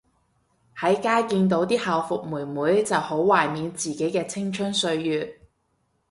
[0.77, 5.39] 喺街見到啲校服妹妹就好懷緬自己嘅青春歲月